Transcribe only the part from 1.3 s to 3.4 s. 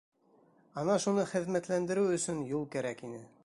хеҙмәтләндереү өсөн юл кәрәк ине.